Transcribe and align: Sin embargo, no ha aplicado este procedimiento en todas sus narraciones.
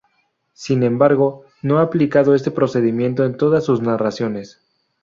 Sin 0.55 0.81
embargo, 0.81 1.45
no 1.61 1.77
ha 1.77 1.83
aplicado 1.83 2.33
este 2.33 2.49
procedimiento 2.49 3.23
en 3.23 3.37
todas 3.37 3.63
sus 3.65 3.81
narraciones. 3.83 4.59